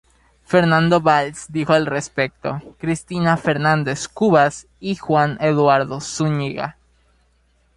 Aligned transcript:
Fernando 0.45 0.99
Valls 0.99 1.45
dijo 1.51 1.73
al 1.73 1.85
respecto: 1.85 2.59
“Cristina 2.79 3.37
Fernández 3.37 4.07
Cubas 4.07 4.65
y 4.79 4.95
Juan 4.95 5.37
Eduardo 5.39 5.99
Zúñiga. 6.01 6.75